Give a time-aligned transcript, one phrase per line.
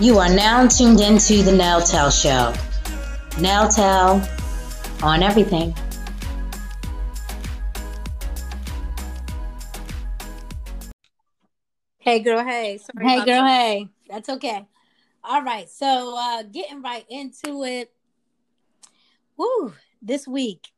[0.00, 2.54] You are now tuned into the Nail Show.
[3.40, 4.22] Nail
[5.02, 5.74] on everything.
[11.98, 12.78] Hey girl, hey.
[12.78, 13.88] Sorry hey girl, hey.
[14.08, 14.68] That's okay.
[15.24, 15.68] All right.
[15.68, 17.92] So uh getting right into it.
[19.36, 20.68] Woo, this week.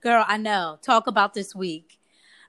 [0.00, 0.76] Girl, I know.
[0.82, 2.00] Talk about this week.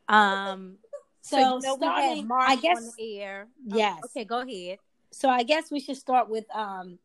[0.09, 0.77] Um
[1.21, 3.47] so, so you know, starting, I guess air.
[3.71, 3.99] Oh, yes.
[4.01, 4.79] Oh, okay, go ahead.
[5.11, 6.99] So I guess we should start with um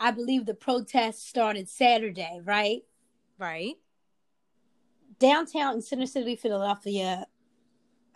[0.00, 2.82] I believe the protest started Saturday, right?
[3.38, 3.74] Right.
[5.18, 7.26] Downtown in Center City, Philadelphia,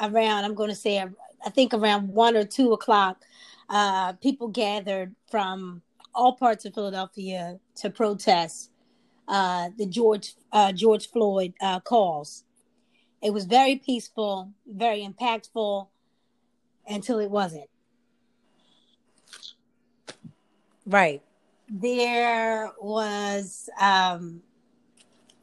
[0.00, 0.98] around I'm going to say
[1.44, 3.22] I think around one or two o'clock,
[3.68, 5.82] uh, people gathered from
[6.14, 8.70] all parts of Philadelphia to protest
[9.28, 12.44] uh, the George uh, George Floyd uh, calls.
[13.22, 15.88] It was very peaceful, very impactful,
[16.86, 17.68] until it wasn't.
[20.88, 21.22] Right.
[21.68, 24.40] There was um,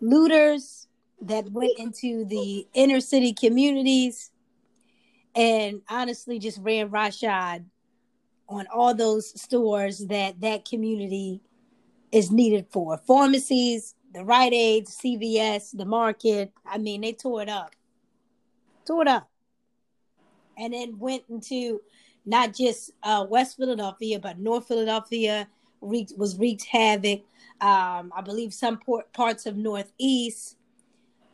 [0.02, 0.88] looters
[1.22, 4.32] that went into the inner city communities
[5.36, 7.66] and honestly just ran roughshod
[8.50, 11.42] on all those stores that that community
[12.12, 16.54] is needed for pharmacies the Rite Aid, CVS, the market.
[16.66, 17.72] I mean, they tore it up,
[18.88, 19.30] tore it up,
[20.58, 21.82] and then went into
[22.26, 25.48] not just uh, West Philadelphia but North Philadelphia.
[25.82, 27.20] Wreaked, was wreaked havoc.
[27.62, 28.80] Um, I believe some
[29.14, 30.58] parts of Northeast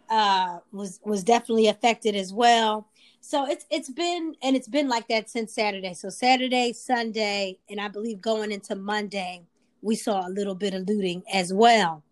[0.09, 2.88] uh, was was definitely affected as well.
[3.22, 5.94] So it's it's been and it's been like that since Saturday.
[5.94, 9.44] So Saturday, Sunday, and I believe going into Monday,
[9.81, 12.03] we saw a little bit of looting as well.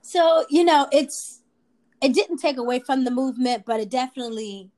[0.00, 1.42] So, you know, it's
[2.00, 4.70] it didn't take away from the movement, but it definitely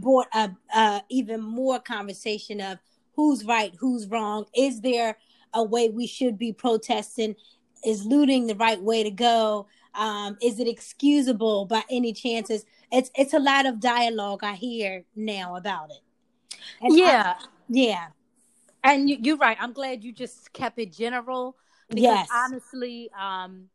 [0.00, 2.78] brought a, a even more conversation of
[3.14, 4.46] who's right, who's wrong.
[4.56, 5.16] Is there
[5.52, 7.36] a way we should be protesting?
[7.84, 9.66] Is looting the right way to go?
[9.94, 12.64] Um, is it excusable by any chances?
[12.94, 16.00] it's it's a lot of dialogue I hear now about it.
[16.80, 18.06] And yeah, I, yeah.
[18.82, 19.56] And you, are right.
[19.60, 21.56] I'm glad you just kept it general.
[21.88, 22.28] Because yes.
[22.32, 23.68] honestly, um,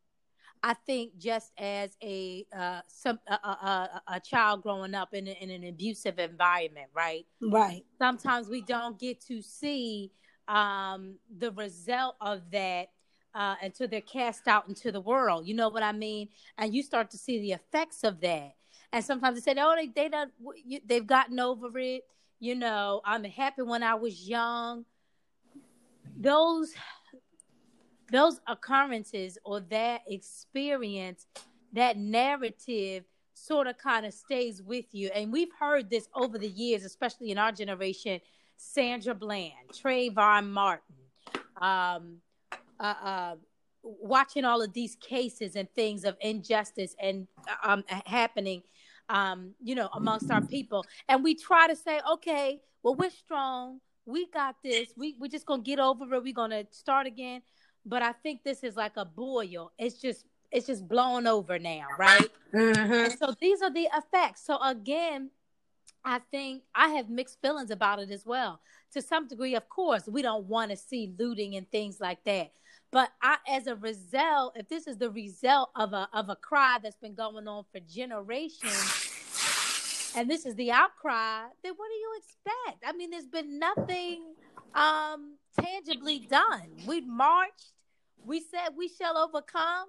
[0.61, 5.31] I think just as a uh, some a, a, a child growing up in, a,
[5.31, 7.25] in an abusive environment, right?
[7.41, 7.85] Right.
[7.97, 10.11] Sometimes we don't get to see
[10.47, 12.89] um, the result of that
[13.33, 15.47] uh, until they're cast out into the world.
[15.47, 16.29] You know what I mean?
[16.57, 18.55] And you start to see the effects of that
[18.91, 20.31] and sometimes they say, "Oh, they they don't
[20.85, 22.03] they've gotten over it."
[22.39, 24.85] You know, I'm happy when I was young.
[26.17, 26.73] Those
[28.11, 31.27] those occurrences or that experience,
[31.73, 33.03] that narrative
[33.33, 35.09] sort of kind of stays with you.
[35.13, 38.19] And we've heard this over the years, especially in our generation.
[38.57, 40.95] Sandra Bland, Trayvon Martin,
[41.61, 42.17] um,
[42.77, 43.35] uh, uh,
[43.83, 47.25] watching all of these cases and things of injustice and
[47.63, 48.61] um, happening
[49.09, 50.85] um, you know, amongst our people.
[51.07, 53.79] And we try to say, okay, well, we're strong.
[54.05, 54.89] We got this.
[54.95, 56.23] We we're just gonna get over it.
[56.23, 57.41] We're gonna start again.
[57.89, 59.71] But I think this is like a boil.
[59.77, 62.29] It's just it's just blown over now, right?
[62.53, 63.15] Mm-hmm.
[63.19, 64.45] so these are the effects.
[64.45, 65.29] So again,
[66.03, 68.59] I think I have mixed feelings about it as well.
[68.93, 72.51] To some degree, of course, we don't want to see looting and things like that.
[72.91, 76.77] But I, as a result, if this is the result of a of a cry
[76.81, 79.09] that's been going on for generations,
[80.15, 82.83] and this is the outcry, then what do you expect?
[82.85, 84.23] I mean, there's been nothing
[84.73, 86.69] um, tangibly done.
[86.87, 87.73] We've marched.
[88.25, 89.87] We said we shall overcome.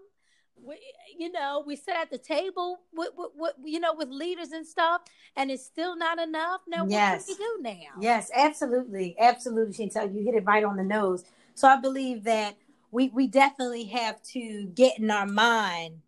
[0.63, 0.79] We,
[1.19, 4.67] you know, we sit at the table with, with, with, you know, with leaders and
[4.67, 5.03] stuff,
[5.37, 6.61] and it's still not enough.
[6.69, 7.27] Now, yes.
[7.29, 8.01] what can we do now?
[8.01, 10.15] Yes, absolutely, absolutely, Chantel.
[10.15, 11.25] You hit it right on the nose.
[11.55, 12.57] So I believe that
[12.91, 16.01] we we definitely have to get in our mind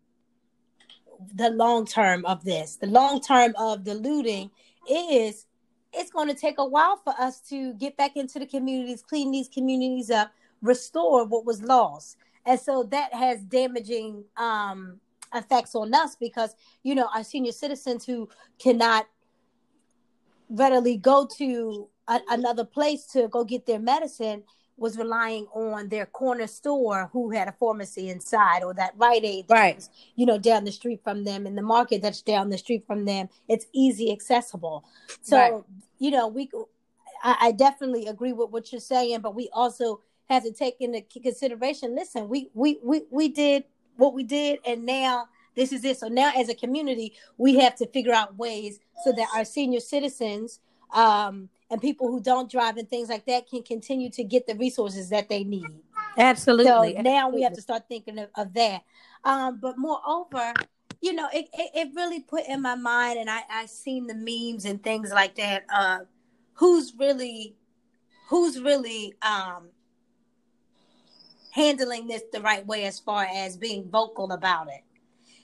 [1.33, 2.75] the long term of this.
[2.75, 4.51] The long term of the looting
[4.89, 5.45] is
[5.93, 9.31] it's going to take a while for us to get back into the communities, clean
[9.31, 10.31] these communities up,
[10.63, 12.17] restore what was lost.
[12.45, 14.99] And so that has damaging um,
[15.33, 18.27] effects on us because, you know, our senior citizens who
[18.57, 19.07] cannot
[20.49, 24.43] readily go to a, another place to go get their medicine
[24.75, 29.45] was relying on their corner store who had a pharmacy inside or that Rite Aid
[29.47, 29.75] right.
[29.75, 32.85] Was, you know, down the street from them in the market that's down the street
[32.87, 33.29] from them.
[33.47, 34.83] It's easy accessible.
[35.21, 35.63] So, right.
[35.99, 36.49] you know, we
[37.23, 41.01] I, I definitely agree with what you're saying, but we also have to take into
[41.21, 43.65] consideration, listen, we we we, we did
[43.97, 45.99] what we did and now this is it.
[45.99, 49.79] So now as a community, we have to figure out ways so that our senior
[49.79, 50.59] citizens
[50.93, 54.55] um and people who don't drive and things like that can continue to get the
[54.55, 55.65] resources that they need.
[56.17, 56.95] Absolutely.
[56.95, 58.83] So now we have to start thinking of, of that.
[59.23, 60.53] Um, but moreover,
[61.01, 64.13] you know, it, it, it, really put in my mind, and I I seen the
[64.13, 65.65] memes and things like that.
[65.73, 65.99] Uh,
[66.53, 67.55] who's really,
[68.29, 69.69] who's really um
[71.53, 74.83] handling this the right way as far as being vocal about it.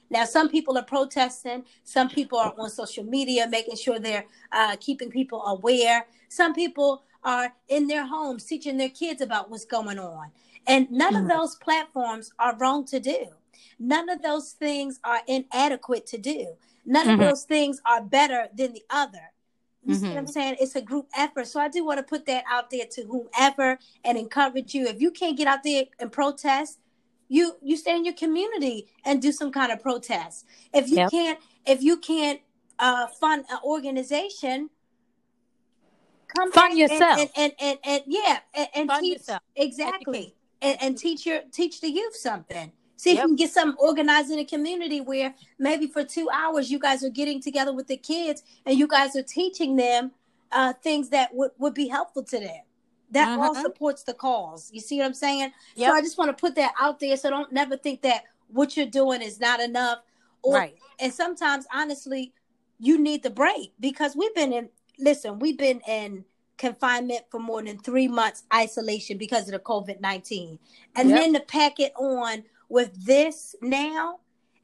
[0.09, 1.65] Now, some people are protesting.
[1.83, 6.07] Some people are on social media making sure they're uh, keeping people aware.
[6.27, 10.31] Some people are in their homes teaching their kids about what's going on.
[10.65, 13.27] And none of those platforms are wrong to do.
[13.77, 16.47] None of those things are inadequate to do.
[16.85, 17.21] None mm-hmm.
[17.21, 19.31] of those things are better than the other.
[19.85, 20.01] You mm-hmm.
[20.01, 20.31] see what I'm mm-hmm.
[20.31, 20.55] saying?
[20.59, 21.47] It's a group effort.
[21.47, 24.87] So I do want to put that out there to whomever and encourage you.
[24.87, 26.79] If you can't get out there and protest,
[27.29, 30.45] you you stay in your community and do some kind of protest.
[30.73, 31.11] If you yep.
[31.11, 32.41] can't if you can't
[32.79, 34.69] uh, fund an organization,
[36.35, 39.41] come fund yourself and and, and, and, and yeah and, and teach yourself.
[39.55, 42.71] exactly and, and teach your teach the youth something.
[42.99, 43.23] See if yep.
[43.23, 47.01] you can get something organized in a community where maybe for two hours you guys
[47.01, 50.11] are getting together with the kids and you guys are teaching them
[50.51, 52.61] uh, things that would, would be helpful to them.
[53.11, 53.61] That all mm-hmm.
[53.61, 54.69] supports the cause.
[54.73, 55.53] You see what I'm saying?
[55.75, 55.89] Yep.
[55.89, 58.75] So I just want to put that out there so don't never think that what
[58.75, 59.99] you're doing is not enough.
[60.41, 60.75] Or, right.
[60.99, 62.33] And sometimes, honestly,
[62.81, 64.67] you need the break because we've been in,
[64.99, 66.25] listen, we've been in
[66.57, 70.59] confinement for more than three months isolation because of the COVID 19.
[70.97, 71.17] And yep.
[71.17, 74.19] then to pack it on with this now,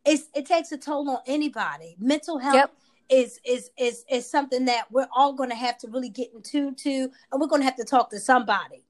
[0.06, 1.96] it's, it takes a toll on anybody.
[2.00, 2.74] Mental health yep.
[3.10, 6.42] is is is is something that we're all going to have to really get in
[6.42, 8.86] tune to, and we're going to have to talk to somebody.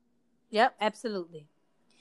[0.49, 1.47] Yep, absolutely,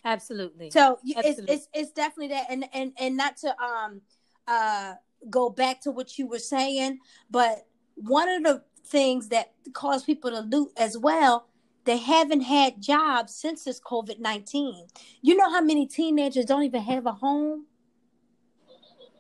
[0.05, 0.71] absolutely.
[0.71, 1.31] So absolutely.
[1.31, 4.01] It's, it's it's definitely that, and and and not to um
[4.49, 4.95] uh
[5.31, 6.99] go back to what you were saying,
[7.31, 11.47] but one of the things that cause people to loot as well
[11.85, 14.87] they haven't had jobs since this COVID 19.
[15.23, 17.67] You know how many teenagers don't even have a home?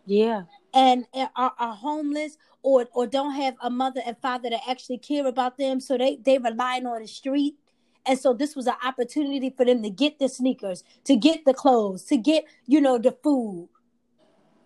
[0.06, 0.42] Yeah.
[0.72, 1.06] And
[1.36, 5.56] are, are homeless or, or don't have a mother and father that actually care about
[5.56, 5.80] them.
[5.80, 7.54] So they, they relying on the street.
[8.06, 11.54] And so this was an opportunity for them to get the sneakers, to get the
[11.54, 13.68] clothes, to get, you know, the food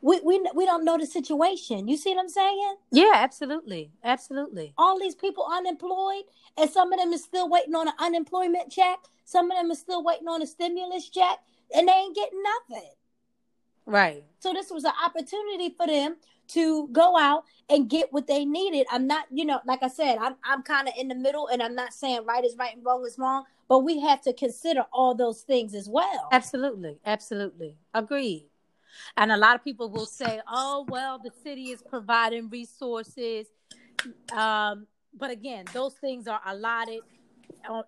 [0.01, 1.89] we, we we don't know the situation.
[1.89, 2.77] You see what I'm saying?
[2.91, 4.75] Yeah, absolutely, absolutely.
[4.79, 6.25] All these people unemployed,
[6.57, 8.99] and some of them is still waiting on an unemployment check.
[9.25, 11.39] Some of them are still waiting on a stimulus check,
[11.75, 12.91] and they ain't getting nothing.
[13.87, 14.25] Right.
[14.39, 16.17] So this was an opportunity for them
[16.49, 18.87] to go out and get what they needed.
[18.91, 21.63] I'm not, you know, like I said, I'm I'm kind of in the middle, and
[21.63, 24.85] I'm not saying right is right and wrong is wrong, but we have to consider
[24.93, 26.29] all those things as well.
[26.33, 28.48] Absolutely, absolutely, agreed.
[29.17, 33.47] And a lot of people will say, oh, well, the city is providing resources.
[34.33, 34.87] Um,
[35.19, 37.01] but again, those things are allotted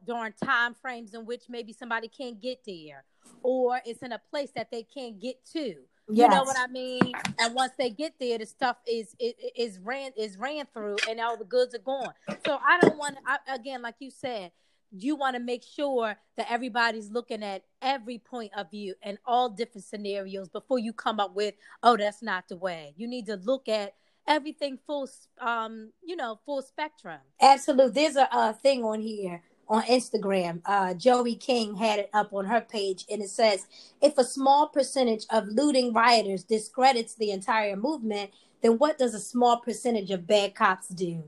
[0.06, 3.04] during time frames in which maybe somebody can't get there
[3.42, 5.76] or it's in a place that they can't get to.
[6.12, 6.28] Yes.
[6.28, 7.12] You know what I mean?
[7.38, 11.20] And once they get there, the stuff is is, is ran is ran through, and
[11.20, 12.12] all the goods are gone.
[12.44, 13.54] So I don't want to.
[13.54, 14.50] Again, like you said,
[14.92, 19.48] you want to make sure that everybody's looking at every point of view and all
[19.48, 22.94] different scenarios before you come up with oh that's not the way.
[22.96, 23.94] You need to look at
[24.26, 25.08] everything full
[25.40, 27.20] um you know full spectrum.
[27.40, 32.32] Absolutely there's a, a thing on here on instagram uh joey king had it up
[32.32, 33.68] on her page and it says
[34.02, 38.30] if a small percentage of looting rioters discredits the entire movement
[38.62, 41.24] then what does a small percentage of bad cops do?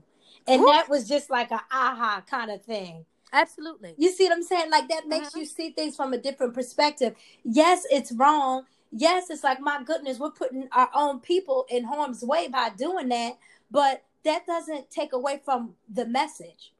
[0.47, 0.65] And Ooh.
[0.65, 3.95] that was just like a aha kind of thing Absolutely.
[3.97, 4.69] You see what I'm saying?
[4.69, 5.39] Like that makes uh-huh.
[5.39, 7.15] you see things from a different perspective.
[7.43, 8.65] Yes, it's wrong.
[8.91, 13.09] Yes, it's like my goodness, we're putting our own people in harm's way by doing
[13.09, 13.39] that,
[13.71, 16.73] but that doesn't take away from the message.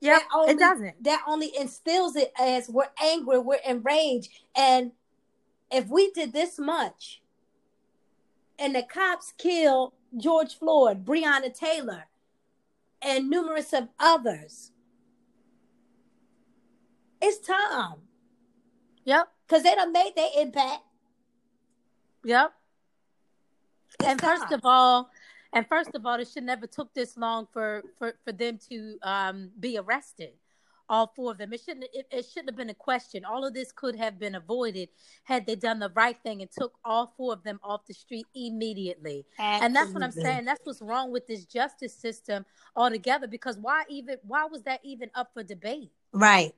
[0.00, 1.02] Yeah, it doesn't.
[1.02, 4.92] That only instills it as we're angry, we're enraged, and
[5.70, 7.22] if we did this much,
[8.58, 12.04] and the cops kill George Floyd, Breonna Taylor,
[13.00, 14.72] and numerous of others,
[17.24, 17.96] it's time.
[19.04, 19.28] Yep.
[19.46, 20.82] Because they done made their impact.
[22.24, 22.52] Yep.
[24.00, 24.38] It's and time.
[24.38, 25.10] first of all,
[25.52, 28.98] and first of all, it should never took this long for for for them to
[29.02, 30.32] um, be arrested.
[30.86, 31.52] All four of them.
[31.54, 31.86] It shouldn't.
[31.94, 33.24] It, it, shouldn't have been a question.
[33.24, 34.90] All of this could have been avoided
[35.22, 38.26] had they done the right thing and took all four of them off the street
[38.34, 39.24] immediately.
[39.38, 39.66] Absolutely.
[39.66, 40.44] And that's what I'm saying.
[40.44, 42.44] That's what's wrong with this justice system
[42.76, 43.26] altogether.
[43.26, 44.18] Because why even?
[44.26, 45.90] Why was that even up for debate?
[46.12, 46.54] Right.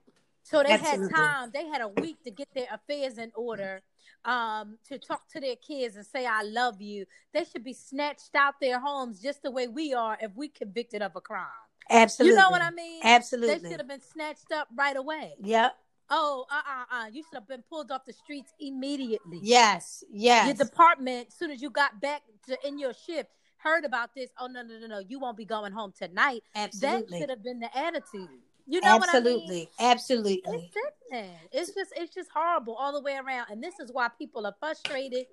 [0.47, 1.09] So they Absolutely.
[1.09, 1.51] had time.
[1.53, 3.83] They had a week to get their affairs in order,
[4.25, 8.37] um, to talk to their kids and say, "I love you." They should be snatched
[8.37, 11.49] out their homes just the way we are if we convicted of a crime.
[11.91, 12.37] Absolutely.
[12.37, 13.01] You know what I mean?
[13.03, 13.59] Absolutely.
[13.59, 15.35] They should have been snatched up right away.
[15.41, 15.77] Yep.
[16.11, 17.07] Oh, uh, uh, uh.
[17.13, 19.41] You should have been pulled off the streets immediately.
[19.43, 20.05] Yes.
[20.13, 20.47] Yes.
[20.47, 24.31] Your department, as soon as you got back to in your shift, heard about this.
[24.39, 24.99] Oh no, no, no, no!
[25.01, 26.45] You won't be going home tonight.
[26.55, 27.19] Absolutely.
[27.19, 28.29] That should have been the attitude.
[28.69, 29.33] You know Absolutely.
[29.33, 29.67] what I mean?
[29.93, 30.43] Absolutely.
[30.45, 31.37] It's sickening.
[31.53, 33.47] It's just it's just horrible all the way around.
[33.51, 35.27] And this is why people are frustrated.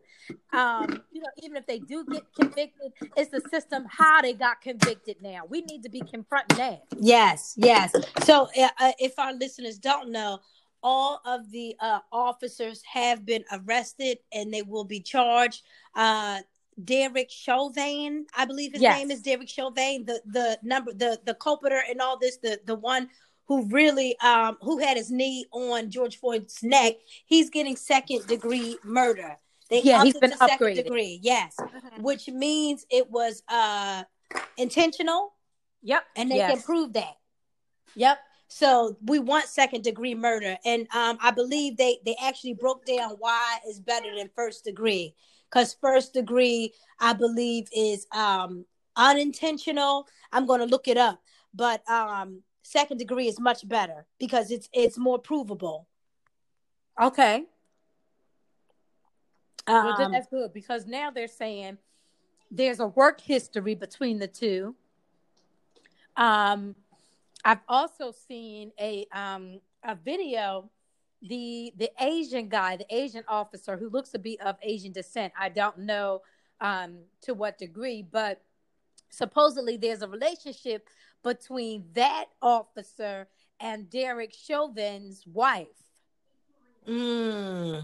[0.51, 4.61] Um, you know, even if they do get convicted, it's the system how they got
[4.61, 5.41] convicted now.
[5.49, 6.83] We need to be confronting that.
[6.99, 7.91] Yes, yes.
[8.23, 10.39] So uh, uh, if our listeners don't know,
[10.83, 15.63] all of the uh, officers have been arrested and they will be charged.
[15.95, 16.41] Uh,
[16.83, 18.97] Derek Chauvin, I believe his Yes.
[18.97, 22.75] name is Derek Chauvin, the the number the the culprit and all this, the the
[22.75, 23.09] one
[23.47, 28.77] who really um who had his knee on George Floyd's neck, he's getting second degree
[28.83, 29.37] murder.
[29.69, 30.83] They Yeah, he's been upgraded.
[30.83, 31.57] degree, yes,
[31.99, 34.03] which means it was uh
[34.57, 35.33] intentional
[35.81, 36.03] Yep.
[36.15, 36.51] and they yes.
[36.51, 37.17] can prove that.
[37.95, 38.17] Yep.
[38.47, 43.15] So we want second degree murder, and um, I believe they they actually broke down
[43.17, 45.15] why it's better than first degree,
[45.53, 50.07] because first degree I believe is um, unintentional.
[50.31, 51.21] I'm going to look it up,
[51.53, 55.87] but um, second degree is much better because it's it's more provable.
[57.01, 57.45] Okay.
[59.67, 61.77] Well, Um, that's good because now they're saying
[62.51, 64.75] there's a work history between the two.
[66.17, 66.75] Um,
[67.45, 70.69] I've also seen a um a video.
[71.23, 75.33] The the Asian guy, the Asian officer who looks to be of Asian descent.
[75.39, 76.21] I don't know
[76.61, 78.41] um to what degree, but
[79.09, 80.89] supposedly there's a relationship
[81.23, 83.27] between that officer
[83.59, 85.67] and Derek Chauvin's wife.
[86.87, 87.81] mm,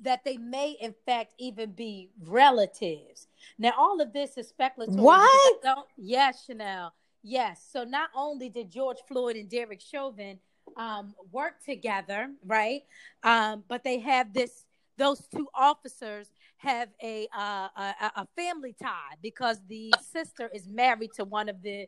[0.00, 3.26] that they may in fact even be relatives.
[3.58, 4.94] Now all of this is speculative.
[4.96, 5.62] What?
[5.62, 6.94] Don't yes, Chanel.
[7.22, 7.66] Yes.
[7.72, 10.38] So not only did George Floyd and Derek Chauvin
[10.76, 12.82] um, work together, right?
[13.22, 14.64] Um, but they have this.
[14.96, 21.12] Those two officers have a, uh, a a- family tie because the sister is married
[21.14, 21.86] to one of the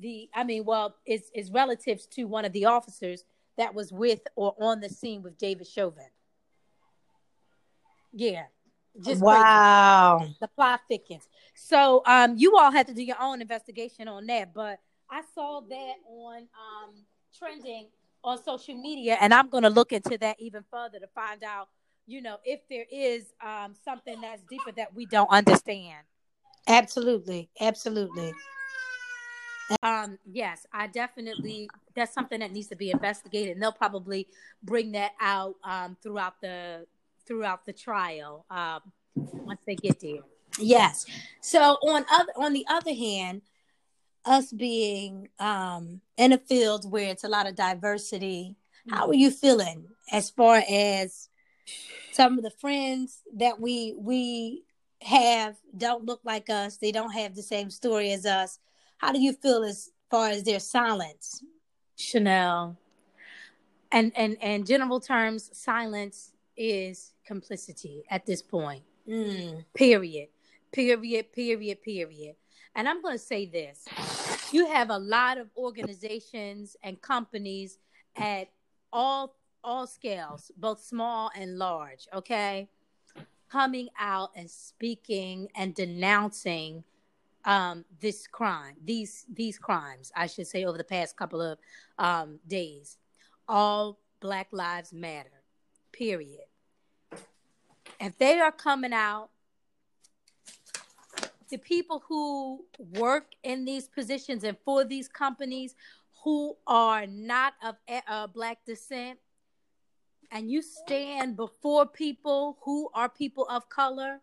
[0.00, 0.28] the.
[0.34, 3.24] I mean, well, is is relatives to one of the officers
[3.56, 6.08] that was with or on the scene with David Chauvin.
[8.12, 8.44] Yeah.
[8.96, 9.22] Just crazy.
[9.24, 10.26] wow.
[10.40, 11.28] The plot thickens.
[11.54, 14.52] So um you all have to do your own investigation on that.
[14.54, 14.80] But
[15.10, 16.94] I saw that on um
[17.38, 17.88] trending
[18.28, 21.68] on social media and I'm gonna look into that even further to find out,
[22.06, 26.04] you know, if there is um something that's deeper that we don't understand.
[26.66, 28.34] Absolutely, absolutely.
[29.82, 34.28] Um, yes, I definitely that's something that needs to be investigated, and they'll probably
[34.62, 36.86] bring that out um, throughout the
[37.26, 38.80] throughout the trial um,
[39.16, 40.20] once they get there.
[40.58, 41.06] Yes.
[41.40, 43.42] So on other on the other hand,
[44.28, 48.56] us being um in a field where it's a lot of diversity,
[48.90, 51.28] how are you feeling as far as
[52.12, 54.64] some of the friends that we we
[55.02, 58.58] have don't look like us, they don't have the same story as us.
[58.98, 61.42] How do you feel as far as their silence?
[61.96, 62.76] Chanel,
[63.92, 68.82] and and and general terms, silence is complicity at this point.
[69.08, 70.28] Mm, Period.
[70.72, 71.32] Period.
[71.32, 71.82] Period.
[71.82, 72.34] Period.
[72.74, 73.84] And I'm going to say this:
[74.52, 77.78] you have a lot of organizations and companies
[78.16, 78.48] at
[78.92, 79.34] all
[79.64, 82.06] all scales, both small and large.
[82.14, 82.68] Okay,
[83.48, 86.84] coming out and speaking and denouncing
[87.44, 91.58] um, this crime, these these crimes, I should say, over the past couple of
[91.98, 92.98] um, days.
[93.48, 95.42] All Black Lives Matter.
[95.92, 96.44] Period.
[98.00, 99.30] If they are coming out
[101.48, 102.64] the people who
[102.94, 105.74] work in these positions and for these companies
[106.24, 107.76] who are not of
[108.08, 109.18] uh, black descent
[110.30, 114.20] and you stand before people who are people of color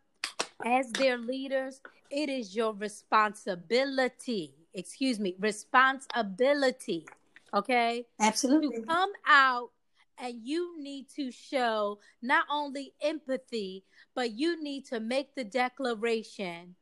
[0.64, 7.06] as their leaders it is your responsibility excuse me responsibility
[7.54, 8.78] okay absolutely.
[8.78, 9.72] to come out
[10.18, 16.76] and you need to show not only empathy, but you need to make the declaration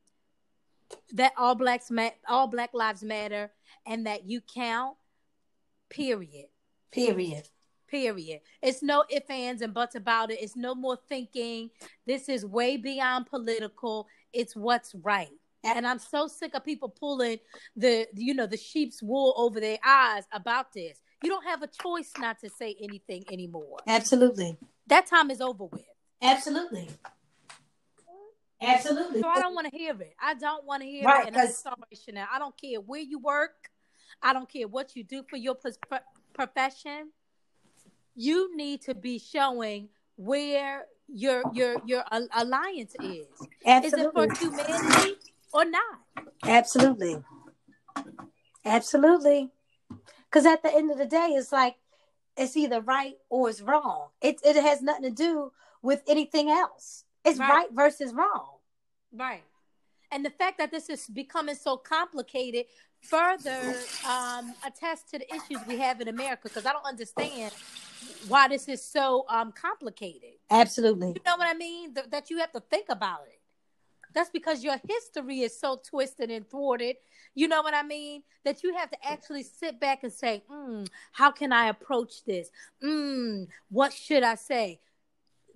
[1.14, 3.52] that all blacks ma- all black lives matter
[3.86, 4.96] and that you count.
[5.90, 6.48] Period.
[6.92, 7.48] Period.
[7.88, 8.42] Period.
[8.62, 10.40] It's no ifs, ands, and buts about it.
[10.42, 11.70] It's no more thinking.
[12.08, 14.08] This is way beyond political.
[14.32, 15.30] It's what's right.
[15.64, 17.38] And I'm so sick of people pulling
[17.76, 21.00] the you know the sheep's wool over their eyes about this.
[21.24, 23.78] You don't have a choice not to say anything anymore.
[23.88, 24.58] Absolutely.
[24.88, 25.86] That time is over with.
[26.22, 26.90] Absolutely.
[28.64, 29.22] Absolutely.
[29.22, 30.16] So I don't want to hear it.
[30.22, 31.28] I don't want to hear Right, it.
[31.28, 32.28] And I'm sorry, Chanel.
[32.32, 33.70] I don't care where you work.
[34.22, 35.58] I don't care what you do for your
[36.34, 37.12] profession.
[38.16, 43.28] You need to be showing where your your your alliance is.
[43.66, 43.88] Absolutely.
[43.88, 45.16] Is it for humanity
[45.52, 46.28] or not?
[46.46, 47.18] Absolutely.
[48.66, 49.52] Absolutely.
[50.26, 51.76] Because at the end of the day, it's like
[52.38, 54.10] it's either right or it's wrong.
[54.22, 55.52] It it has nothing to do
[55.82, 57.04] with anything else.
[57.26, 58.53] It's right, right versus wrong.
[59.14, 59.44] Right.
[60.12, 62.66] And the fact that this is becoming so complicated
[63.02, 63.76] further
[64.08, 67.52] um, attests to the issues we have in America because I don't understand
[68.28, 70.38] why this is so um, complicated.
[70.50, 71.10] Absolutely.
[71.10, 71.94] You know what I mean?
[71.94, 73.40] Th- that you have to think about it.
[74.14, 76.98] That's because your history is so twisted and thwarted.
[77.34, 78.22] You know what I mean?
[78.46, 82.50] That you have to actually sit back and say, mm, how can I approach this?
[82.84, 84.80] Mm, what should I say?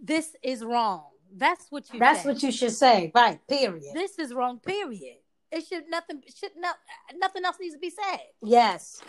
[0.01, 1.05] This is wrong.
[1.35, 1.99] That's what you.
[1.99, 2.29] That's say.
[2.29, 3.39] what you should say, right?
[3.47, 3.93] Period.
[3.93, 4.59] This is wrong.
[4.59, 5.17] Period.
[5.49, 6.75] It should nothing should not
[7.15, 8.19] nothing else needs to be said.
[8.43, 9.01] Yes,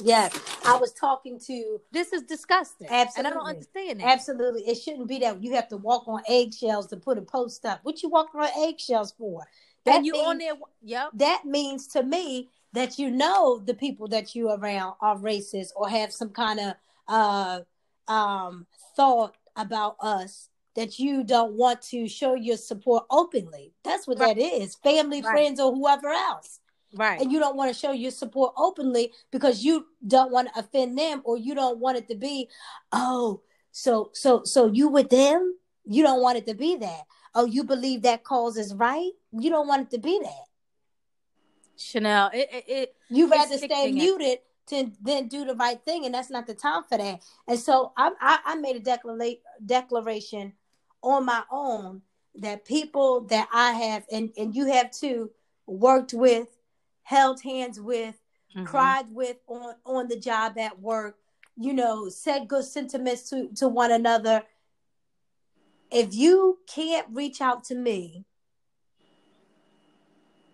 [0.00, 0.38] yes.
[0.66, 1.80] I was talking to.
[1.92, 2.88] This is disgusting.
[2.90, 4.04] Absolutely, and I don't understand it.
[4.04, 7.64] Absolutely, it shouldn't be that you have to walk on eggshells to put a post
[7.64, 7.80] up.
[7.84, 9.46] What you walking on eggshells for?
[9.86, 10.52] That and you means, on there?
[10.82, 11.10] Yep.
[11.14, 15.88] That means to me that you know the people that you around are racist or
[15.88, 16.74] have some kind of
[17.08, 17.60] uh
[18.12, 23.72] um thought about us that you don't want to show your support openly.
[23.82, 24.36] That's what right.
[24.36, 24.76] that is.
[24.76, 25.32] Family, right.
[25.32, 26.60] friends, or whoever else.
[26.94, 27.20] Right.
[27.20, 30.96] And you don't want to show your support openly because you don't want to offend
[30.96, 32.48] them or you don't want it to be,
[32.92, 33.40] oh,
[33.72, 35.56] so so so you with them?
[35.84, 37.02] You don't want it to be that.
[37.34, 39.10] Oh, you believe that cause is right?
[39.32, 40.44] You don't want it to be that.
[41.76, 46.14] Chanel, it, it, it you rather stay muted to then do the right thing, and
[46.14, 47.22] that's not the time for that.
[47.48, 50.52] And so I, I, I made a declara- declaration
[51.02, 52.02] on my own
[52.36, 55.30] that people that I have and, and you have too
[55.66, 56.48] worked with,
[57.02, 58.14] held hands with,
[58.56, 58.64] mm-hmm.
[58.64, 61.16] cried with on, on the job at work,
[61.56, 64.42] you know, said good sentiments to, to one another.
[65.90, 68.24] If you can't reach out to me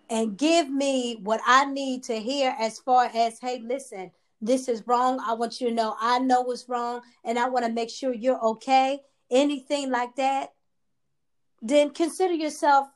[0.09, 4.85] and give me what I need to hear as far as, hey, listen, this is
[4.87, 5.19] wrong.
[5.25, 8.13] I want you to know I know what's wrong and I want to make sure
[8.13, 10.53] you're okay anything like that,
[11.61, 12.87] then consider yourself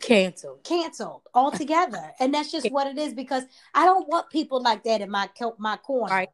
[0.00, 0.62] canceled.
[0.64, 2.12] canceled altogether.
[2.20, 3.44] And that's just what it is because
[3.74, 6.14] i don't want people like that in my my corner.
[6.14, 6.28] Right.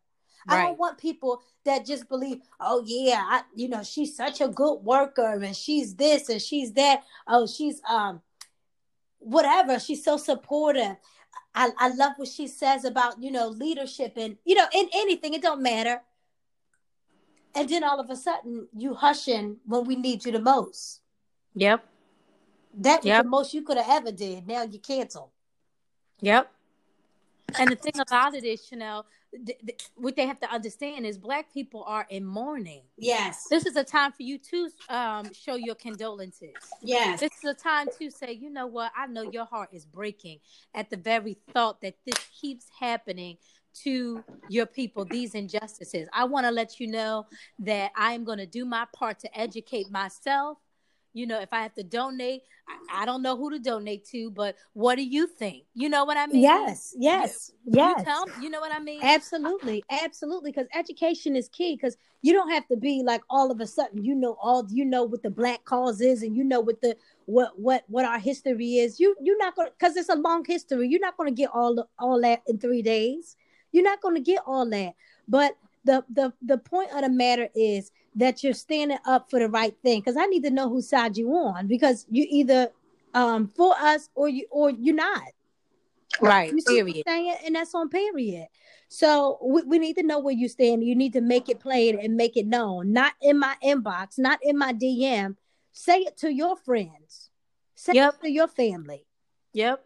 [0.49, 0.63] i right.
[0.65, 4.81] don't want people that just believe oh yeah I, you know she's such a good
[4.83, 7.03] worker and she's this and she's that.
[7.27, 8.21] Oh she's um
[9.19, 9.79] whatever.
[9.79, 10.97] She's so supportive.
[11.55, 15.35] I, I love what she says about you know leadership and you know in anything
[15.35, 16.01] it don't matter
[17.55, 21.01] and then all of a sudden you hushing when we need you the most.
[21.55, 21.85] Yep.
[22.79, 23.25] That was yep.
[23.25, 24.47] the most you could have ever did.
[24.47, 25.31] Now you cancel.
[26.21, 26.51] Yep.
[27.59, 31.19] And the thing about it is, Chanel, th- th- what they have to understand is
[31.19, 32.83] black people are in mourning.
[32.97, 33.47] Yes.
[33.51, 36.55] This is a time for you to um, show your condolences.
[36.81, 37.21] Yes.
[37.21, 38.93] This is a time to say, you know what?
[38.97, 40.39] I know your heart is breaking
[40.75, 43.37] at the very thought that this keeps happening
[43.85, 46.09] to your people these injustices.
[46.13, 47.27] I want to let you know
[47.61, 50.59] that I am going to do my part to educate myself.
[51.15, 54.31] You know, if I have to donate, I, I, don't know who to donate to,
[54.31, 55.65] but what do you think?
[55.75, 56.41] You know what I mean?
[56.41, 57.99] Yes, yes, you, yes.
[57.99, 59.01] You, tell, you know what I mean?
[59.03, 60.53] Absolutely, absolutely.
[60.53, 61.77] Because education is key.
[61.77, 64.85] Because you don't have to be like all of a sudden you know all you
[64.85, 68.19] know what the black cause is, and you know what the what what what our
[68.19, 68.99] history is.
[68.99, 70.89] You you're not gonna because it's a long history.
[70.89, 73.37] You're not gonna get all the, all that in three days.
[73.73, 74.95] You're not going to get all that.
[75.27, 79.49] But the the the point of the matter is that you're standing up for the
[79.49, 80.01] right thing.
[80.01, 81.67] Because I need to know whose side you on.
[81.67, 82.71] Because you either
[83.15, 85.23] um for us or you or you're not.
[86.21, 86.53] Right.
[86.53, 87.05] You period.
[87.07, 88.47] Saying, and that's on period.
[88.89, 90.85] So we, we need to know where you stand.
[90.85, 92.93] You need to make it plain and make it known.
[92.93, 95.37] Not in my inbox, not in my DM.
[95.73, 97.31] Say it to your friends.
[97.75, 98.15] Say yep.
[98.15, 99.07] it to your family.
[99.55, 99.83] Yep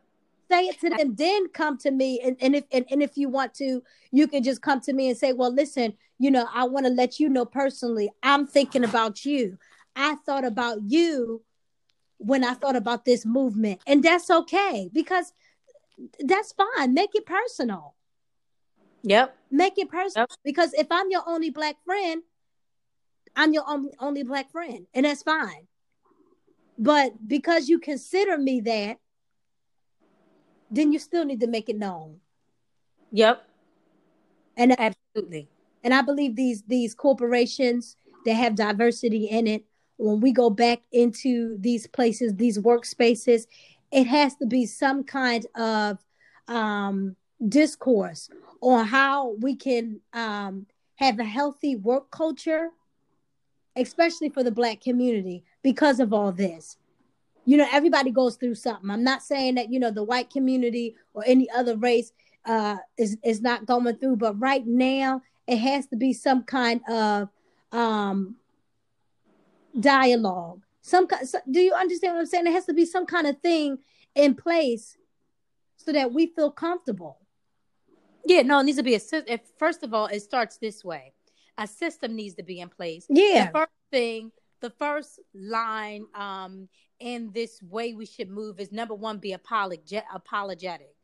[0.51, 2.21] say it to them then come to me.
[2.21, 3.83] And, and if and, and if you want to
[4.13, 6.93] you can just come to me and say well listen you know i want to
[6.93, 9.59] let you know personally i'm thinking about you.
[9.99, 11.43] I thought about you
[12.19, 13.81] when i thought about this movement.
[13.87, 15.33] And that's okay because
[16.21, 16.93] that's fine.
[16.93, 17.95] Make it personal.
[19.03, 19.37] Yep.
[19.51, 20.39] Make it personal yep.
[20.45, 22.23] because if i'm your only black friend
[23.35, 25.67] i'm your only, only black friend and that's fine.
[26.79, 28.99] But because you consider me that
[30.71, 32.21] then you still need to make it known.
[33.13, 33.47] Yep.
[34.57, 35.49] And absolutely.
[35.85, 39.65] And I believe these these corporations that have diversity in it,
[39.99, 43.47] when we go back into these places, these workspaces,
[43.93, 45.99] it has to be some kind of
[46.49, 47.17] um
[47.49, 52.71] discourse on how we can um, have a healthy work culture,
[53.77, 56.77] especially for the Black community, because of all this.
[57.47, 58.91] You know, everybody goes through something.
[58.91, 62.13] I'm not saying that you know the white community or any other race
[62.45, 66.81] uh, is is not going through, but right now it has to be some kind
[66.89, 67.29] of
[67.73, 68.37] um,
[69.79, 70.63] dialogue.
[70.83, 71.09] Some
[71.51, 72.47] do you understand what I'm saying?
[72.47, 73.79] It has to be some kind of thing
[74.15, 74.97] in place
[75.77, 77.19] so that we feel comfortable.
[78.25, 81.13] Yeah, no, it needs to be a first of all, it starts this way.
[81.59, 83.07] A system needs to be in place.
[83.09, 83.47] Yeah.
[83.47, 86.69] The first thing, the first line um
[87.01, 90.95] in this way we should move is number one, be apologetic.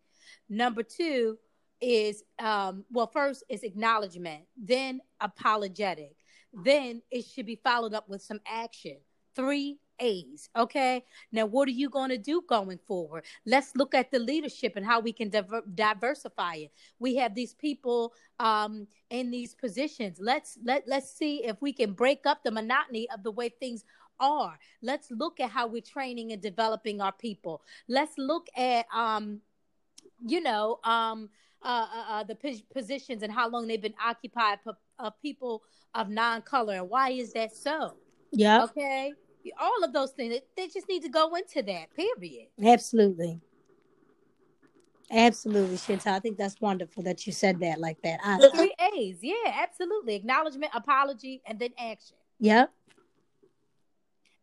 [0.48, 1.38] Number two
[1.80, 6.16] is um well, first is acknowledgement, then apologetic.
[6.52, 8.98] Then it should be followed up with some action.
[9.34, 10.50] Three, A's.
[10.56, 11.04] Okay.
[11.30, 13.24] Now, what are you going to do going forward?
[13.46, 16.72] Let's look at the leadership and how we can diver- diversify it.
[16.98, 20.18] We have these people um, in these positions.
[20.20, 23.84] Let's let let's see if we can break up the monotony of the way things
[24.22, 24.58] are.
[24.80, 27.62] Let's look at how we're training and developing our people.
[27.88, 29.40] Let's look at um,
[30.26, 31.28] you know um,
[31.62, 35.62] uh, uh, uh the p- positions and how long they've been occupied of uh, people
[35.94, 37.96] of non-color and why is that so?
[38.32, 38.64] Yeah.
[38.64, 39.12] Okay
[39.60, 40.40] all of those things.
[40.56, 41.94] They just need to go into that.
[41.94, 42.48] Period.
[42.62, 43.40] Absolutely.
[45.10, 46.14] Absolutely, Chantal.
[46.14, 48.18] I think that's wonderful that you said that like that.
[48.24, 49.18] I, the three A's.
[49.20, 50.14] Yeah, absolutely.
[50.14, 52.16] Acknowledgement, apology, and then action.
[52.40, 52.72] Yep.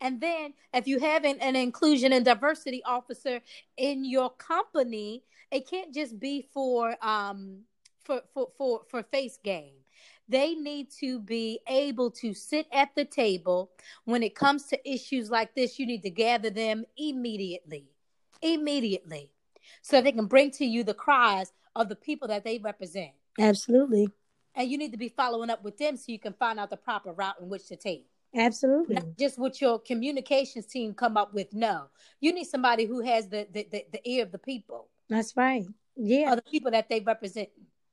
[0.02, 3.42] And then if you have an, an inclusion and diversity officer
[3.78, 7.62] in your company, it can't just be for um
[8.04, 9.74] for for for for face game.
[10.28, 13.72] They need to be able to sit at the table.
[14.06, 17.90] When it comes to issues like this you need to gather them immediately
[18.42, 19.30] immediately
[19.82, 23.12] so they can bring to you the cries of the people that they represent.
[23.40, 24.10] Absolutely.
[24.56, 26.78] And you need to be following up with them so you can find out the
[26.78, 31.34] proper route in which to take absolutely not just what your communications team come up
[31.34, 31.86] with no
[32.20, 35.66] you need somebody who has the the, the, the ear of the people that's right
[35.96, 37.50] yeah or the people that they represent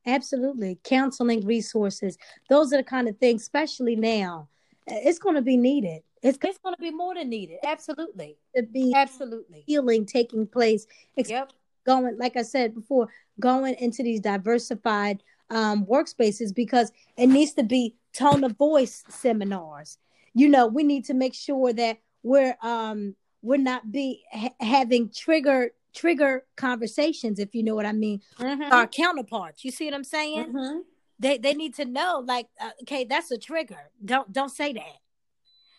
[0.07, 0.79] Absolutely.
[0.85, 2.16] Counseling resources.
[2.49, 4.49] Those are the kind of things, especially now.
[4.87, 6.03] It's going to be needed.
[6.22, 7.59] It's, it's going to be more than needed.
[7.64, 8.37] Absolutely.
[8.55, 10.87] To be absolutely healing taking place.
[11.16, 11.53] Yep.
[11.85, 13.09] Going, like I said before,
[13.40, 19.99] going into these diversified um, workspaces because it needs to be tone of voice seminars.
[20.37, 25.09] You know, we need to make sure that we're um, we're not be ha- having
[25.09, 28.70] triggered trigger conversations, if you know what I mean, mm-hmm.
[28.70, 29.64] our counterparts.
[29.64, 30.53] You see what I'm saying?
[30.53, 30.79] Mm-hmm.
[31.18, 33.90] They they need to know, like, uh, okay, that's a trigger.
[34.05, 34.99] Don't don't say that.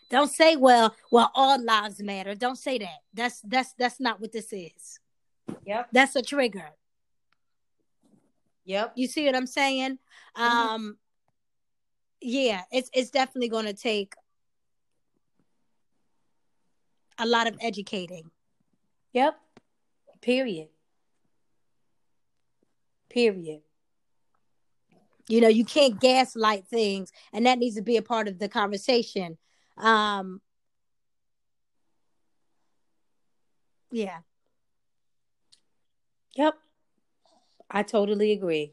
[0.10, 2.34] Don't say, well, well, all lives matter.
[2.34, 2.98] Don't say that.
[3.14, 5.00] That's that's that's not what this is.
[5.68, 5.90] Yep.
[5.92, 6.72] That's a trigger.
[8.66, 8.94] Yep.
[8.96, 10.00] You see what I'm saying?
[10.36, 10.42] Mm-hmm.
[10.42, 10.98] Um
[12.22, 14.16] yeah, it's it's definitely gonna take
[17.18, 18.30] a lot of educating.
[19.14, 19.38] Yep.
[20.22, 20.68] Period.
[23.10, 23.62] Period.
[25.28, 28.48] You know, you can't gaslight things, and that needs to be a part of the
[28.48, 29.38] conversation.
[29.78, 30.42] Um,
[33.92, 34.20] yeah.
[36.36, 36.56] Yep.
[37.70, 38.72] I totally agree.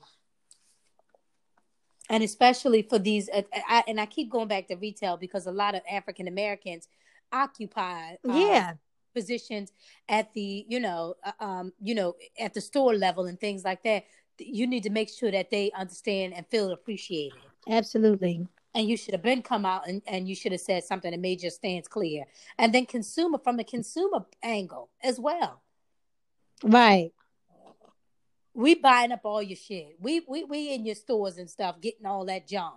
[2.11, 5.51] And especially for these, uh, I, and I keep going back to retail because a
[5.51, 6.87] lot of African Americans
[7.33, 8.73] occupy uh, yeah.
[9.15, 9.73] positions
[10.09, 13.83] at the you know uh, um you know at the store level and things like
[13.83, 14.05] that
[14.39, 17.39] you need to make sure that they understand and feel appreciated.
[17.69, 18.47] Absolutely.
[18.75, 21.21] And you should have been come out and, and you should have said something that
[21.21, 22.25] made your stance clear.
[22.59, 25.63] And then consumer from the consumer angle as well.
[26.63, 27.13] Right.
[28.53, 29.97] We buying up all your shit.
[30.01, 32.75] We we, we in your stores and stuff getting all that junk.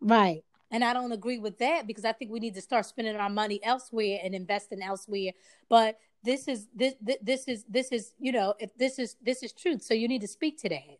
[0.00, 3.16] Right and I don't agree with that because I think we need to start spending
[3.16, 5.32] our money elsewhere and investing elsewhere.
[5.68, 9.52] But this is this this is this is you know if this is this is
[9.52, 10.98] truth, so you need to speak to that.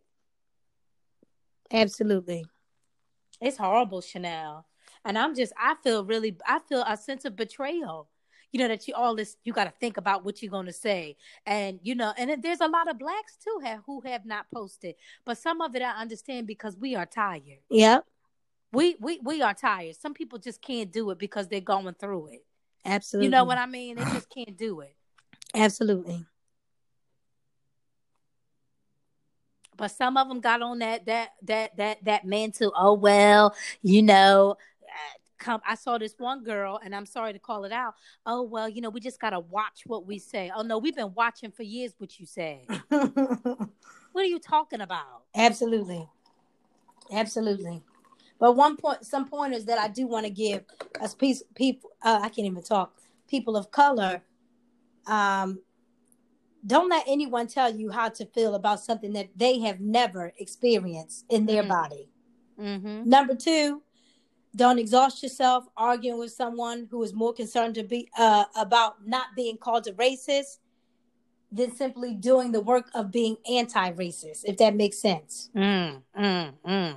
[1.72, 2.44] Absolutely,
[3.40, 4.66] it's horrible, Chanel,
[5.04, 8.09] and I'm just I feel really I feel a sense of betrayal.
[8.52, 10.72] You know that you all this you got to think about what you're going to
[10.72, 14.46] say, and you know, and there's a lot of blacks too have who have not
[14.52, 17.61] posted, but some of it I understand because we are tired.
[17.70, 18.04] Yep
[18.72, 19.96] we we we are tired.
[19.96, 22.44] Some people just can't do it because they're going through it.
[22.85, 23.26] Absolutely.
[23.26, 23.96] You know what I mean?
[23.96, 24.94] They just can't do it.
[25.54, 26.24] Absolutely.
[29.76, 32.72] But some of them got on that that that that that mental.
[32.76, 34.56] Oh well, you know.
[34.83, 37.94] Uh, come, I saw this one girl, and I'm sorry to call it out.
[38.26, 40.50] Oh well, you know, we just gotta watch what we say.
[40.54, 42.66] Oh no, we've been watching for years what you said.
[44.12, 45.22] What are you talking about?
[45.35, 46.09] Absolutely.
[47.12, 47.83] Absolutely.
[48.40, 50.64] But one point, some pointers that I do want to give
[51.00, 52.96] as piece, people, uh, I can't even talk,
[53.29, 54.22] people of color,
[55.07, 55.61] um,
[56.66, 61.26] don't let anyone tell you how to feel about something that they have never experienced
[61.29, 61.68] in their Mm-hmm.
[61.68, 62.09] body.
[62.59, 63.09] Mm-hmm.
[63.09, 63.83] Number two,
[64.57, 69.29] don't exhaust yourself arguing with someone who is more concerned to be uh, about not
[69.37, 70.59] being called a racist
[71.53, 75.50] than simply doing the work of being anti-racist, if that makes sense.
[75.55, 76.96] Mm, mm, mm.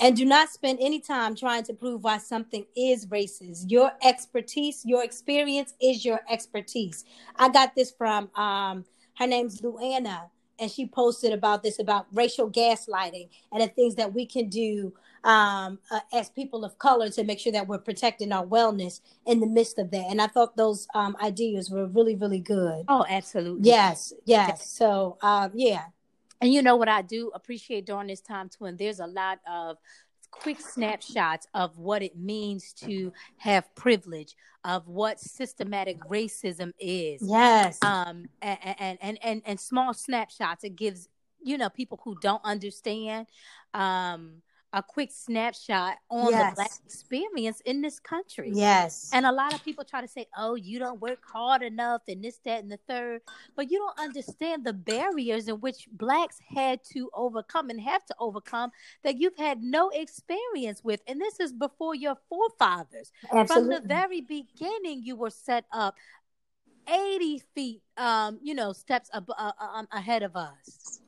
[0.00, 3.70] And do not spend any time trying to prove why something is racist.
[3.70, 7.04] Your expertise, your experience is your expertise.
[7.36, 12.50] I got this from um her name's Luana and she posted about this about racial
[12.50, 14.92] gaslighting and the things that we can do
[15.24, 19.40] um uh, as people of color to make sure that we're protecting our wellness in
[19.40, 20.06] the midst of that.
[20.08, 22.84] And I thought those um ideas were really really good.
[22.88, 23.68] Oh, absolutely.
[23.68, 24.70] Yes, yes.
[24.70, 25.86] So um yeah.
[26.40, 29.38] And you know what I do appreciate during this time too, and there's a lot
[29.50, 29.78] of
[30.30, 37.22] quick snapshots of what it means to have privilege, of what systematic racism is.
[37.22, 37.78] Yes.
[37.82, 40.64] Um and and and and, and small snapshots.
[40.64, 41.08] It gives,
[41.42, 43.28] you know, people who don't understand
[43.72, 44.42] um
[44.76, 46.50] a quick snapshot on Yes.
[46.50, 48.50] the black experience in this country.
[48.54, 49.08] yes.
[49.10, 52.22] And a lot of people try to say, oh, you don't work hard enough and
[52.22, 53.22] this, that, and the third.
[53.56, 58.14] But you don't understand the barriers in which blacks had to overcome and have to
[58.18, 58.70] overcome
[59.02, 61.00] that you've had no experience with.
[61.08, 63.10] And this is before your forefathers.
[63.32, 63.46] Absolutely.
[63.46, 65.94] From the very beginning, you were set up
[66.86, 71.00] 80 feet, um, you know, steps ab- uh, um, ahead of us.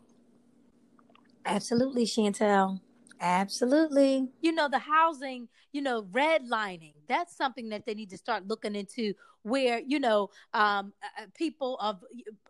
[1.45, 2.81] Absolutely, Chantel.
[3.21, 4.29] Absolutely.
[4.41, 8.75] you know the housing you know redlining that's something that they need to start looking
[8.75, 12.03] into where you know um uh, uh, people of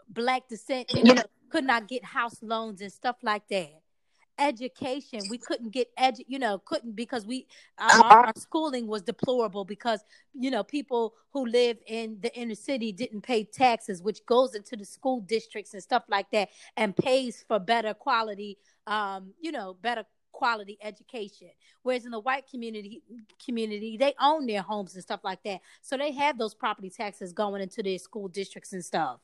[0.08, 3.80] black descent you know could not get house loans and stuff like that
[4.38, 7.46] education we couldn't get edu- you know couldn't because we
[7.78, 12.92] our, our schooling was deplorable because you know people who live in the inner city
[12.92, 17.44] didn't pay taxes which goes into the school districts and stuff like that and pays
[17.48, 20.04] for better quality um you know better
[20.38, 21.48] quality education.
[21.82, 23.02] Whereas in the white community
[23.44, 25.60] community they own their homes and stuff like that.
[25.82, 29.18] So they have those property taxes going into their school districts and stuff.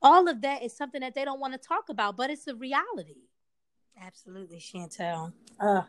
[0.00, 2.54] All of that is something that they don't want to talk about but it's a
[2.54, 3.28] reality.
[4.00, 5.34] Absolutely, Chantel.
[5.60, 5.82] Uh,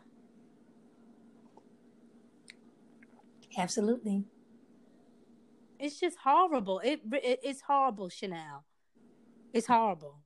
[3.58, 4.24] absolutely.
[5.80, 6.80] it's just horrible.
[6.80, 8.64] It, it it's horrible chanel.
[9.54, 10.25] It's horrible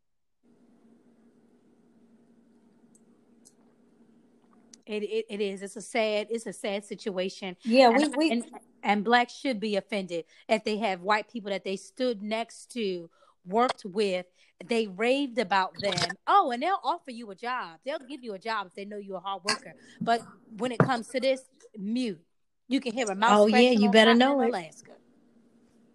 [4.91, 5.63] it, it, it is.
[5.63, 7.57] It's a sad it's a sad situation.
[7.65, 8.45] Yeah, we and, we and,
[8.83, 13.09] and blacks should be offended if they have white people that they stood next to
[13.45, 14.27] worked with.
[14.65, 16.17] They raved about them.
[16.27, 17.79] Oh and they'll offer you a job.
[17.85, 19.75] They'll give you a job if they know you're a hard worker.
[20.05, 20.23] But
[20.57, 21.43] when it comes to this
[21.79, 22.21] mute.
[22.69, 24.49] You can hear a mouse Oh, yeah, you better know it.
[24.49, 24.93] alaska.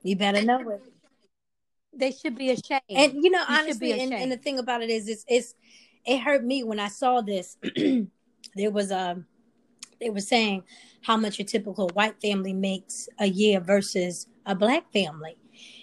[0.03, 0.81] You better know it.
[1.93, 2.81] they should be ashamed.
[2.89, 5.55] And you know, You honestly, and, and the thing about it is, it's, it's
[6.05, 7.57] it hurt me when I saw this.
[8.55, 9.23] there was a
[9.99, 10.63] they were saying
[11.01, 15.37] how much a typical white family makes a year versus a black family,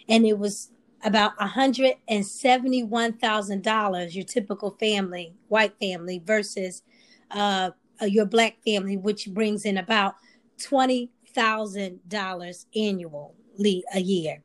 [0.08, 0.70] and it was
[1.04, 6.82] about hundred and seventy one thousand dollars your typical family white family versus
[7.30, 7.70] uh,
[8.02, 10.14] your black family, which brings in about
[10.60, 14.42] twenty thousand dollars annually a year.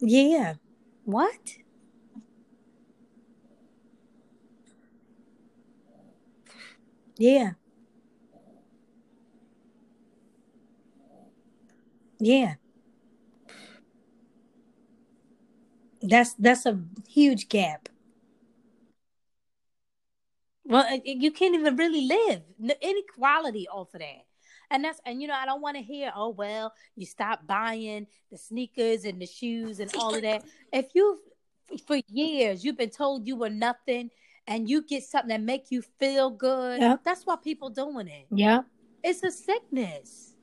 [0.00, 0.54] Yeah.
[1.04, 1.56] what
[7.16, 7.52] Yeah.
[12.18, 12.54] Yeah.
[16.02, 17.88] That's that's a huge gap.
[20.66, 24.24] Well, you can't even really live N- inequality off of that.
[24.70, 28.06] And that's and you know I don't want to hear oh well you stop buying
[28.30, 30.42] the sneakers and the shoes and all of that.
[30.72, 31.20] If you
[31.86, 34.10] for years you've been told you were nothing
[34.46, 36.96] and you get something that make you feel good, Yeah.
[37.02, 38.26] that's why people doing it.
[38.30, 38.62] Yeah.
[39.02, 40.34] It's a sickness.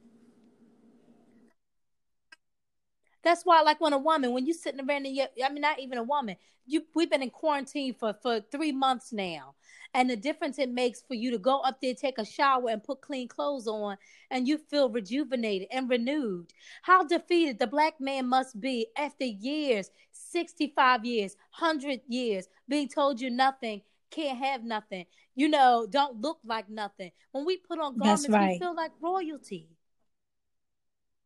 [3.23, 5.79] That's why, like, when a woman, when you sitting around in your, I mean, not
[5.79, 9.53] even a woman, you, we've been in quarantine for for three months now,
[9.93, 12.83] and the difference it makes for you to go up there, take a shower, and
[12.83, 13.97] put clean clothes on,
[14.31, 16.51] and you feel rejuvenated and renewed.
[16.81, 22.87] How defeated the black man must be after years, sixty five years, hundred years, being
[22.87, 27.11] told you nothing, can't have nothing, you know, don't look like nothing.
[27.31, 28.51] When we put on garments, right.
[28.51, 29.69] we feel like royalty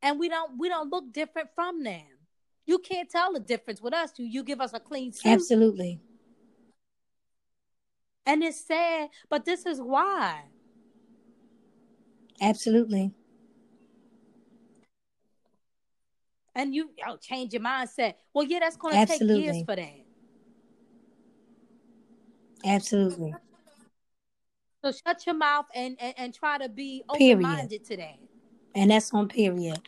[0.06, 2.04] and we don't we don't look different from them.
[2.68, 4.12] You can't tell the difference with us.
[4.18, 5.32] You you give us a clean suit.
[5.32, 6.00] Absolutely.
[8.28, 10.44] And it's sad, but this is why.
[12.42, 13.14] Absolutely.
[16.54, 18.14] And you oh, change your mindset.
[18.34, 20.05] Well, yeah, that's going to take years for that.
[22.66, 23.34] Absolutely.
[24.84, 28.20] So shut your mouth and, and, and try to be open minded to that.
[28.76, 29.80] And that's on period.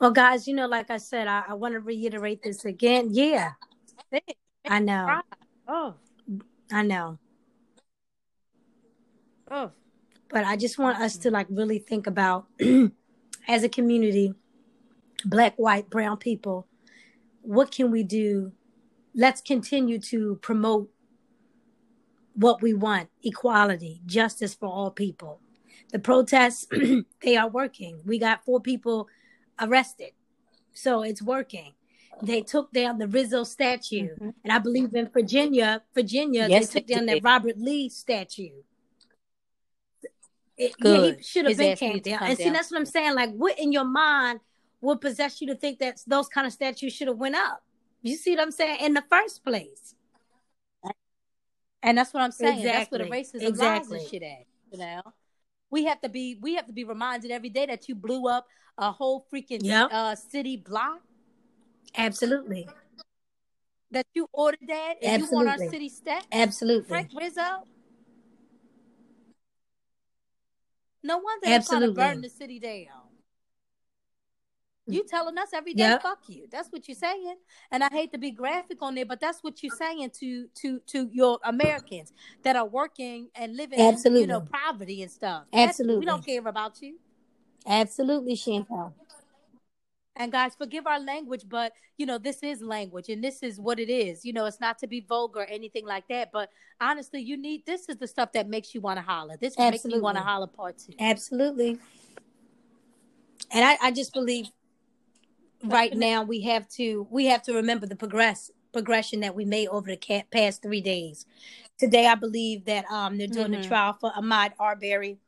[0.00, 3.08] Well, guys, you know, like I said, I, I want to reiterate this again.
[3.10, 3.52] Yeah.
[4.68, 5.20] I know.
[5.68, 5.94] Oh.
[6.70, 7.18] I know.
[9.50, 9.70] Oh.
[10.28, 12.46] But I just want us to like really think about
[13.48, 14.34] as a community,
[15.24, 16.66] black, white, brown people,
[17.42, 18.52] what can we do?
[19.14, 20.90] Let's continue to promote
[22.36, 25.40] what we want equality, justice for all people.
[25.92, 26.66] The protests,
[27.22, 28.00] they are working.
[28.04, 29.08] We got four people
[29.60, 30.10] arrested.
[30.72, 31.72] So it's working.
[32.22, 34.08] They took down the Rizzo statue.
[34.08, 34.30] Mm-hmm.
[34.44, 38.50] And I believe in Virginia, Virginia, yes, they took down that Robert Lee statue.
[40.56, 41.04] It, Good.
[41.04, 42.22] Yeah, he should have been came down.
[42.22, 43.14] And see, that's what I'm saying.
[43.14, 44.40] Like, what in your mind
[44.80, 47.62] would possess you to think that those kind of statues should have went up?
[48.02, 48.78] You see what I'm saying?
[48.80, 49.94] In the first place.
[51.86, 52.58] And that's what I'm saying.
[52.58, 52.98] Exactly.
[52.98, 53.98] That's what the racism exactly.
[53.98, 54.44] lies and shit at.
[54.72, 55.02] You know,
[55.70, 58.46] we have to be we have to be reminded every day that you blew up
[58.76, 59.88] a whole freaking yep.
[59.92, 61.00] uh, city block.
[61.96, 62.68] Absolutely.
[63.92, 65.38] That you ordered that and Absolutely.
[65.38, 66.26] you want our city stat.
[66.32, 66.88] Absolutely.
[66.88, 67.62] Frank Rizzo.
[71.04, 73.05] No wonder they're trying to burn the city down.
[74.86, 76.02] You telling us every day, yep.
[76.02, 76.46] fuck you.
[76.50, 77.36] That's what you're saying.
[77.70, 80.80] And I hate to be graphic on it, but that's what you're saying to to
[80.86, 84.22] to your Americans that are working and living Absolutely.
[84.22, 85.44] in you know poverty and stuff.
[85.52, 85.96] Absolutely.
[85.96, 86.98] That's, we don't care about you.
[87.66, 88.92] Absolutely, Chantel.
[90.18, 93.78] And guys, forgive our language, but you know, this is language and this is what
[93.78, 94.24] it is.
[94.24, 96.30] You know, it's not to be vulgar or anything like that.
[96.32, 99.36] But honestly, you need this is the stuff that makes you want to holler.
[99.38, 100.94] This makes me want to holler part two.
[100.98, 101.78] Absolutely.
[103.52, 104.48] And I, I just believe
[105.68, 109.68] right now we have to we have to remember the progress progression that we made
[109.68, 111.26] over the past three days.
[111.78, 113.62] Today, I believe that um, they're doing mm-hmm.
[113.62, 115.18] the trial for Ahmaud Arbery,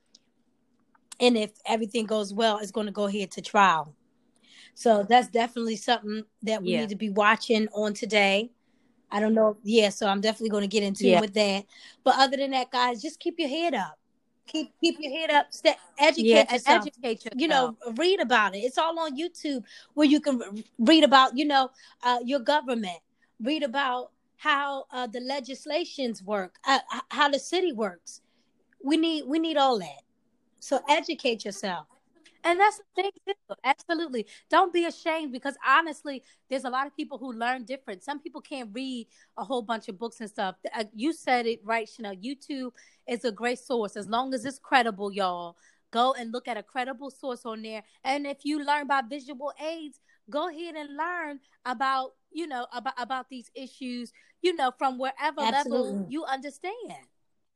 [1.20, 3.94] and if everything goes well, it's going to go ahead to trial.
[4.74, 6.80] So that's definitely something that we yeah.
[6.80, 8.50] need to be watching on today.
[9.10, 9.56] I don't know.
[9.62, 11.20] Yeah, so I'm definitely going to get into yeah.
[11.20, 11.64] with that.
[12.04, 13.98] But other than that, guys, just keep your head up
[14.48, 17.40] keep keep your head up stay, educate yeah, yourself educate yourself.
[17.40, 18.58] you know read about it.
[18.58, 19.62] It's all on youtube
[19.94, 20.40] where you can
[20.78, 21.70] read about you know
[22.02, 22.98] uh, your government.
[23.40, 26.80] Read about how uh, the legislations work uh,
[27.10, 28.20] how the city works.
[28.82, 30.02] We need we need all that.
[30.60, 31.86] So educate yourself
[32.44, 33.54] and that's the thing too.
[33.64, 34.26] Absolutely.
[34.50, 38.04] Don't be ashamed because honestly, there's a lot of people who learn different.
[38.04, 40.56] Some people can't read a whole bunch of books and stuff.
[40.74, 42.14] Uh, you said it right, Chanel.
[42.14, 42.72] YouTube
[43.06, 45.56] is a great source as long as it's credible, y'all.
[45.90, 47.82] Go and look at a credible source on there.
[48.04, 52.94] And if you learn about visual aids, go ahead and learn about, you know, about
[52.98, 55.92] about these issues, you know, from wherever Absolutely.
[55.92, 57.06] level you understand.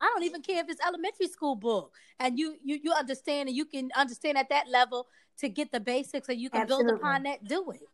[0.03, 3.57] I don't even care if it's elementary school book, and you you you understand and
[3.57, 5.07] you can understand at that level
[5.39, 6.87] to get the basics, and you can Absolutely.
[6.93, 7.45] build upon that.
[7.45, 7.89] Do it,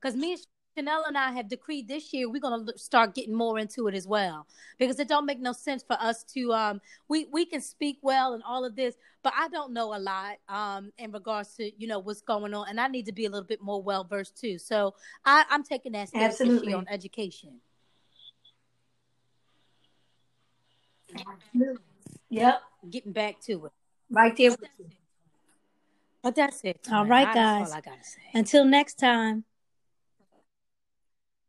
[0.00, 0.40] because me and
[0.76, 3.94] Chanel and I have decreed this year we're going to start getting more into it
[3.94, 4.46] as well
[4.78, 8.32] because it don't make no sense for us to um we we can speak well
[8.32, 11.86] and all of this but I don't know a lot um in regards to you
[11.86, 14.40] know what's going on and I need to be a little bit more well versed
[14.40, 14.94] too so
[15.24, 17.60] I I'm taking that step this year on education.
[22.30, 22.62] Yep.
[22.90, 23.72] Getting back to it.
[24.10, 24.56] Right there.
[26.22, 26.86] But that's it.
[26.90, 27.70] All right, guys.
[27.70, 28.20] All I gotta say.
[28.34, 29.44] Until next time.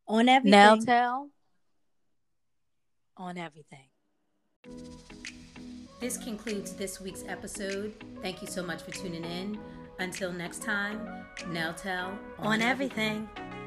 [0.08, 0.52] On everything.
[0.52, 1.30] Now tell.
[3.18, 3.88] On everything.
[6.00, 7.94] This concludes this week's episode.
[8.22, 9.58] Thank you so much for tuning in.
[10.00, 11.00] Until next time,
[11.48, 13.30] Nell Tell on, on everything.
[13.38, 13.63] everything.